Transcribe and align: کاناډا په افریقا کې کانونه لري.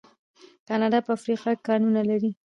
کاناډا 0.67 0.99
په 1.05 1.11
افریقا 1.17 1.51
کې 1.55 1.65
کانونه 1.67 2.01
لري. 2.09 2.31